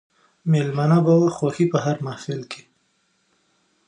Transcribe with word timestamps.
مېلمنه 0.51 0.97
به 1.05 1.13
وه 1.19 1.29
خوښي 1.37 1.65
په 1.71 1.77
هر 1.85 1.97
محل 2.05 2.41
کښي 2.51 2.63